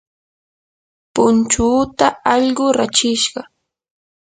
punchuuta 1.13 2.05
allqu 2.33 2.65
rachishqa. 2.77 3.41